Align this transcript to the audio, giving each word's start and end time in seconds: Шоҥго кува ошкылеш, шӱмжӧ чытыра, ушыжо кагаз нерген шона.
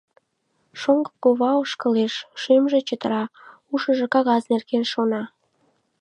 Шоҥго 0.79 1.11
кува 1.23 1.51
ошкылеш, 1.61 2.13
шӱмжӧ 2.41 2.79
чытыра, 2.87 3.23
ушыжо 3.73 4.05
кагаз 4.13 4.43
нерген 4.51 4.83
шона. 4.91 5.23